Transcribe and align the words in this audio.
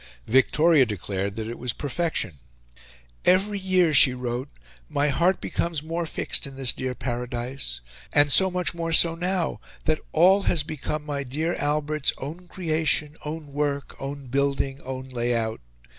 Victoria 0.25 0.83
declared 0.83 1.35
that 1.35 1.45
it 1.47 1.59
was 1.59 1.73
perfection. 1.73 2.39
"Every 3.23 3.59
year," 3.59 3.93
she 3.93 4.15
wrote, 4.15 4.49
"my 4.89 5.09
heart 5.09 5.39
becomes 5.39 5.83
more 5.83 6.07
fixed 6.07 6.47
in 6.47 6.55
this 6.55 6.73
dear 6.73 6.95
paradise, 6.95 7.81
and 8.11 8.31
so 8.31 8.49
much 8.49 8.73
more 8.73 8.93
so 8.93 9.13
now, 9.13 9.59
that 9.85 9.99
ALL 10.11 10.41
has 10.49 10.63
become 10.63 11.05
my 11.05 11.21
dear 11.23 11.53
Albert's 11.53 12.13
own 12.17 12.47
creation, 12.47 13.15
own 13.25 13.53
work, 13.53 13.95
own 13.99 14.25
building, 14.25 14.81
own 14.81 15.07
lay 15.09 15.35
out... 15.35 15.61